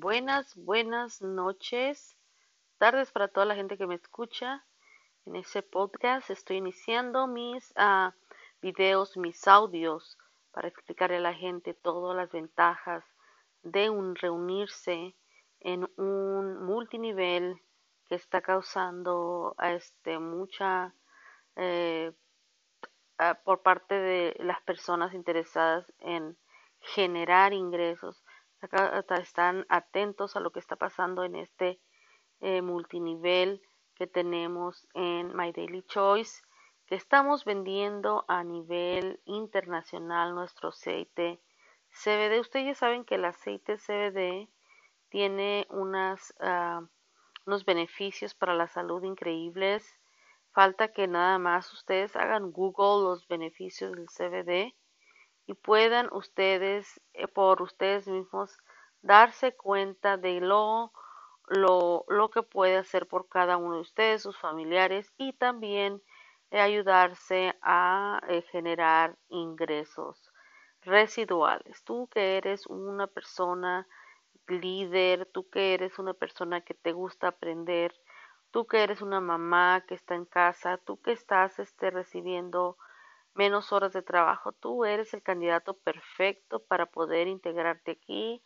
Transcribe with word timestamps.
buenas, 0.00 0.54
buenas 0.56 1.22
noches, 1.22 2.16
tardes 2.76 3.10
para 3.12 3.28
toda 3.28 3.46
la 3.46 3.54
gente 3.54 3.78
que 3.78 3.86
me 3.86 3.94
escucha. 3.94 4.62
En 5.24 5.36
ese 5.36 5.62
podcast 5.62 6.28
estoy 6.28 6.58
iniciando 6.58 7.26
mis 7.26 7.72
uh, 7.78 8.12
videos, 8.60 9.16
mis 9.16 9.48
audios, 9.48 10.18
para 10.52 10.68
explicarle 10.68 11.16
a 11.16 11.20
la 11.20 11.34
gente 11.34 11.72
todas 11.72 12.14
las 12.14 12.30
ventajas 12.30 13.04
de 13.62 13.88
un 13.88 14.14
reunirse 14.14 15.14
en 15.60 15.90
un 15.96 16.62
multinivel 16.62 17.58
que 18.06 18.16
está 18.16 18.42
causando 18.42 19.56
este, 19.62 20.18
mucha 20.18 20.94
eh, 21.56 22.12
por 23.44 23.62
parte 23.62 23.94
de 23.94 24.36
las 24.40 24.60
personas 24.62 25.14
interesadas 25.14 25.90
en 26.00 26.36
generar 26.80 27.54
ingresos. 27.54 28.22
Están 29.20 29.66
atentos 29.68 30.36
a 30.36 30.40
lo 30.40 30.50
que 30.50 30.60
está 30.60 30.76
pasando 30.76 31.24
en 31.24 31.36
este 31.36 31.80
eh, 32.40 32.62
multinivel 32.62 33.62
que 33.94 34.06
tenemos 34.06 34.86
en 34.94 35.34
My 35.34 35.52
Daily 35.52 35.82
Choice, 35.82 36.42
que 36.86 36.94
estamos 36.94 37.44
vendiendo 37.44 38.24
a 38.28 38.44
nivel 38.44 39.20
internacional 39.24 40.34
nuestro 40.34 40.68
aceite 40.68 41.40
CBD. 41.90 42.40
Ustedes 42.40 42.66
ya 42.66 42.74
saben 42.74 43.04
que 43.04 43.16
el 43.16 43.24
aceite 43.24 43.78
CBD 43.78 44.48
tiene 45.08 45.66
uh, 45.70 46.86
unos 47.46 47.64
beneficios 47.64 48.34
para 48.34 48.54
la 48.54 48.68
salud 48.68 49.02
increíbles. 49.02 49.98
Falta 50.52 50.92
que 50.92 51.08
nada 51.08 51.38
más 51.38 51.72
ustedes 51.72 52.16
hagan 52.16 52.52
Google 52.52 53.04
los 53.04 53.26
beneficios 53.28 53.92
del 53.92 54.06
CBD 54.06 54.74
y 55.46 55.54
puedan 55.54 56.08
ustedes 56.12 57.00
eh, 57.14 57.28
por 57.28 57.62
ustedes 57.62 58.06
mismos 58.08 58.56
darse 59.02 59.54
cuenta 59.54 60.16
de 60.16 60.40
lo, 60.40 60.92
lo, 61.46 62.04
lo, 62.08 62.30
que 62.30 62.42
puede 62.42 62.76
hacer 62.76 63.06
por 63.06 63.28
cada 63.28 63.56
uno 63.56 63.76
de 63.76 63.80
ustedes, 63.80 64.22
sus 64.22 64.36
familiares 64.38 65.12
y 65.16 65.32
también 65.34 66.02
eh, 66.50 66.60
ayudarse 66.60 67.56
a 67.62 68.20
eh, 68.28 68.42
generar 68.50 69.16
ingresos 69.28 70.32
residuales. 70.82 71.82
Tú 71.84 72.08
que 72.08 72.36
eres 72.36 72.66
una 72.66 73.06
persona 73.06 73.86
líder, 74.48 75.26
tú 75.26 75.48
que 75.50 75.74
eres 75.74 75.98
una 75.98 76.14
persona 76.14 76.60
que 76.60 76.74
te 76.74 76.92
gusta 76.92 77.28
aprender, 77.28 77.94
tú 78.50 78.66
que 78.66 78.82
eres 78.82 79.02
una 79.02 79.20
mamá 79.20 79.84
que 79.86 79.94
está 79.94 80.14
en 80.14 80.24
casa, 80.24 80.78
tú 80.78 81.00
que 81.00 81.12
estás 81.12 81.58
este, 81.58 81.90
recibiendo 81.90 82.78
menos 83.36 83.72
horas 83.72 83.92
de 83.92 84.02
trabajo, 84.02 84.52
tú 84.52 84.84
eres 84.84 85.12
el 85.14 85.22
candidato 85.22 85.74
perfecto 85.74 86.60
para 86.60 86.86
poder 86.86 87.28
integrarte 87.28 87.92
aquí 87.92 88.42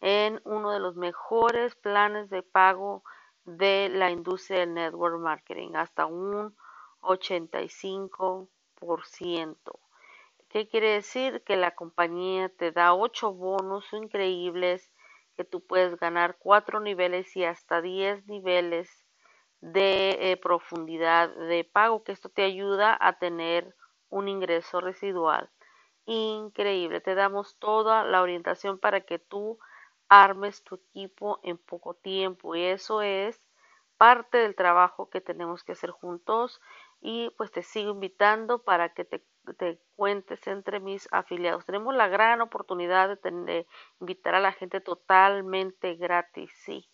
en 0.00 0.40
uno 0.44 0.70
de 0.70 0.78
los 0.80 0.96
mejores 0.96 1.74
planes 1.76 2.30
de 2.30 2.42
pago 2.42 3.04
de 3.44 3.88
la 3.90 4.10
industria 4.10 4.60
del 4.60 4.74
network 4.74 5.18
marketing, 5.18 5.74
hasta 5.74 6.06
un 6.06 6.56
85%. 7.00 9.80
¿Qué 10.48 10.68
quiere 10.68 10.92
decir? 10.92 11.42
Que 11.44 11.56
la 11.56 11.74
compañía 11.74 12.48
te 12.48 12.70
da 12.70 12.94
ocho 12.94 13.32
bonos 13.32 13.92
increíbles 13.92 14.92
que 15.36 15.44
tú 15.44 15.66
puedes 15.66 15.98
ganar 15.98 16.36
cuatro 16.38 16.80
niveles 16.80 17.36
y 17.36 17.44
hasta 17.44 17.82
diez 17.82 18.24
niveles 18.26 19.04
de 19.60 20.30
eh, 20.30 20.36
profundidad 20.36 21.34
de 21.34 21.64
pago, 21.64 22.04
que 22.04 22.12
esto 22.12 22.28
te 22.28 22.42
ayuda 22.42 22.96
a 23.00 23.18
tener 23.18 23.74
un 24.10 24.28
ingreso 24.28 24.80
residual 24.80 25.50
increíble. 26.06 27.00
Te 27.00 27.14
damos 27.14 27.58
toda 27.58 28.04
la 28.04 28.22
orientación 28.22 28.78
para 28.78 29.02
que 29.02 29.18
tú 29.18 29.58
armes 30.08 30.62
tu 30.62 30.76
equipo 30.76 31.40
en 31.42 31.58
poco 31.58 31.94
tiempo 31.94 32.54
y 32.54 32.62
eso 32.64 33.02
es 33.02 33.42
parte 33.96 34.38
del 34.38 34.54
trabajo 34.54 35.08
que 35.08 35.20
tenemos 35.20 35.62
que 35.64 35.72
hacer 35.72 35.90
juntos 35.90 36.60
y 37.00 37.30
pues 37.36 37.50
te 37.52 37.62
sigo 37.62 37.90
invitando 37.90 38.62
para 38.62 38.92
que 38.92 39.04
te, 39.04 39.24
cuentes 39.94 40.46
entre 40.46 40.80
mis 40.80 41.06
afiliados. 41.12 41.66
Tenemos 41.66 41.94
la 41.94 42.08
gran 42.08 42.40
oportunidad 42.40 43.18
de, 43.22 43.30
de, 43.30 43.66
invitar 44.00 44.34
a 44.34 44.40
la 44.40 44.52
gente 44.52 44.80
totalmente 44.80 45.94
gratis, 45.96 46.50
sí, 46.64 46.88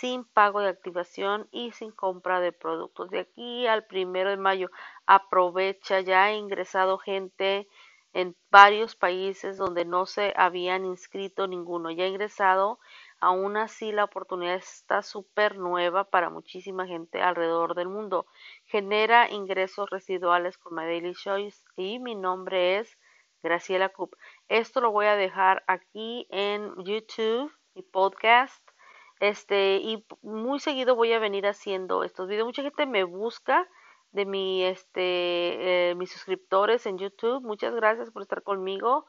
sin 0.00 0.24
pago 0.24 0.60
de 0.60 0.68
activación 0.68 1.48
y 1.50 1.72
sin 1.72 1.92
compra 1.92 2.40
de 2.40 2.52
productos. 2.52 3.10
De 3.10 3.20
aquí 3.20 3.66
al 3.66 3.86
primero 3.86 4.30
de 4.30 4.36
mayo, 4.36 4.70
aprovecha, 5.06 6.00
ya 6.00 6.24
ha 6.24 6.32
ingresado 6.32 6.98
gente 6.98 7.68
en 8.12 8.34
varios 8.50 8.96
países 8.96 9.56
donde 9.56 9.84
no 9.84 10.06
se 10.06 10.32
habían 10.36 10.84
inscrito 10.84 11.46
ninguno, 11.46 11.90
ya 11.90 12.04
ha 12.04 12.08
ingresado 12.08 12.80
Aún 13.22 13.58
así, 13.58 13.92
la 13.92 14.04
oportunidad 14.04 14.54
está 14.54 15.02
súper 15.02 15.58
nueva 15.58 16.04
para 16.04 16.30
muchísima 16.30 16.86
gente 16.86 17.20
alrededor 17.20 17.74
del 17.74 17.88
mundo. 17.88 18.26
Genera 18.64 19.30
ingresos 19.30 19.90
residuales 19.90 20.56
con 20.56 20.74
My 20.74 20.84
Daily 20.84 21.14
Choice 21.14 21.62
y 21.76 21.98
mi 21.98 22.14
nombre 22.14 22.78
es 22.78 22.98
Graciela 23.42 23.90
Coop. 23.90 24.14
Esto 24.48 24.80
lo 24.80 24.90
voy 24.90 25.04
a 25.04 25.16
dejar 25.16 25.62
aquí 25.66 26.26
en 26.30 26.74
YouTube, 26.82 27.52
mi 27.74 27.82
podcast. 27.82 28.69
Este, 29.20 29.76
y 29.76 30.04
muy 30.22 30.58
seguido 30.58 30.96
voy 30.96 31.12
a 31.12 31.18
venir 31.18 31.46
haciendo 31.46 32.02
estos 32.02 32.26
videos. 32.26 32.46
Mucha 32.46 32.62
gente 32.62 32.86
me 32.86 33.04
busca 33.04 33.68
de 34.10 34.26
mi, 34.26 34.64
este, 34.64 35.90
eh, 35.90 35.94
mis 35.94 36.10
suscriptores 36.10 36.86
en 36.86 36.98
YouTube. 36.98 37.42
Muchas 37.42 37.74
gracias 37.74 38.10
por 38.10 38.22
estar 38.22 38.42
conmigo 38.42 39.06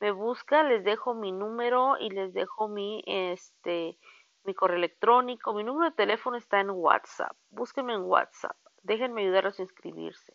me 0.00 0.12
busca, 0.12 0.62
les 0.62 0.84
dejo 0.84 1.14
mi 1.14 1.32
número 1.32 1.96
y 1.98 2.10
les 2.10 2.32
dejo 2.32 2.68
mi 2.68 3.02
este 3.06 3.98
mi 4.44 4.54
correo 4.54 4.78
electrónico, 4.78 5.52
mi 5.52 5.62
número 5.62 5.90
de 5.90 5.96
teléfono 5.96 6.36
está 6.36 6.60
en 6.60 6.70
WhatsApp. 6.70 7.36
Búsquenme 7.50 7.92
en 7.92 8.02
WhatsApp. 8.02 8.56
Déjenme 8.82 9.22
ayudarlos 9.22 9.58
a 9.58 9.62
inscribirse. 9.62 10.34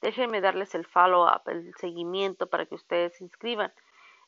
Déjenme 0.00 0.40
darles 0.40 0.76
el 0.76 0.86
follow-up, 0.86 1.42
el 1.46 1.74
seguimiento 1.74 2.48
para 2.48 2.66
que 2.66 2.76
ustedes 2.76 3.16
se 3.16 3.24
inscriban. 3.24 3.72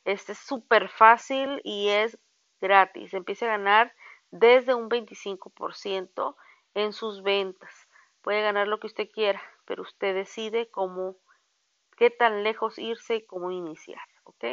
Este 0.04 0.32
es 0.32 0.38
súper 0.38 0.88
fácil 0.88 1.60
y 1.62 1.90
es 1.90 2.18
gratis. 2.60 3.14
Empiece 3.14 3.44
a 3.44 3.50
ganar 3.50 3.94
desde 4.30 4.74
un 4.74 4.88
25% 4.88 6.36
en 6.74 6.92
sus 6.92 7.22
ventas. 7.22 7.88
Puede 8.22 8.42
ganar 8.42 8.68
lo 8.68 8.80
que 8.80 8.86
usted 8.86 9.08
quiera, 9.10 9.42
pero 9.64 9.82
usted 9.82 10.14
decide 10.14 10.70
cómo, 10.70 11.16
qué 11.96 12.10
tan 12.10 12.42
lejos 12.42 12.78
irse 12.78 13.16
y 13.16 13.26
cómo 13.26 13.50
iniciar. 13.50 14.02
¿Ok? 14.24 14.44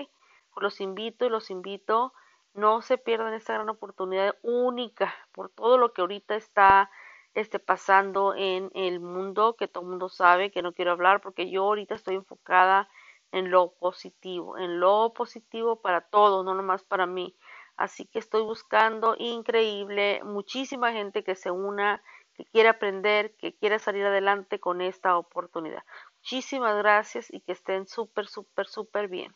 los 0.62 0.82
invito 0.82 1.26
y 1.26 1.30
los 1.30 1.50
invito, 1.50 2.14
no 2.54 2.82
se 2.82 2.98
pierdan 2.98 3.34
esta 3.34 3.54
gran 3.54 3.70
oportunidad 3.70 4.36
única 4.42 5.14
por 5.32 5.50
todo 5.50 5.78
lo 5.78 5.94
que 5.94 6.02
ahorita 6.02 6.36
está 6.36 6.90
este, 7.34 7.60
pasando 7.60 8.34
en 8.36 8.72
el 8.74 9.00
mundo, 9.00 9.56
que 9.56 9.68
todo 9.68 9.84
el 9.84 9.90
mundo 9.90 10.10
sabe, 10.10 10.52
que 10.52 10.62
no 10.62 10.74
quiero 10.74 10.92
hablar 10.92 11.22
porque 11.22 11.50
yo 11.50 11.64
ahorita 11.64 11.96
estoy 11.96 12.16
enfocada 12.16 12.90
en 13.32 13.52
lo 13.52 13.74
positivo, 13.74 14.58
en 14.58 14.80
lo 14.80 15.14
positivo 15.14 15.82
para 15.82 16.02
todos, 16.02 16.44
no 16.44 16.56
nomás 16.56 16.84
para 16.84 17.06
mí. 17.06 17.36
Así 17.78 18.06
que 18.06 18.20
estoy 18.20 18.44
buscando 18.44 19.16
increíble, 19.20 20.22
muchísima 20.24 20.92
gente 20.92 21.24
que 21.24 21.36
se 21.36 21.52
una, 21.52 22.02
que 22.34 22.46
quiere 22.46 22.70
aprender, 22.70 23.36
que 23.38 23.56
quiere 23.56 23.80
salir 23.80 24.06
adelante 24.06 24.60
con 24.60 24.82
esta 24.82 25.18
oportunidad. 25.18 25.84
Muchísimas 26.20 26.78
gracias 26.78 27.32
y 27.32 27.42
que 27.42 27.54
estén 27.54 27.88
súper, 27.88 28.28
súper, 28.28 28.68
súper 28.68 29.08
bien. 29.08 29.34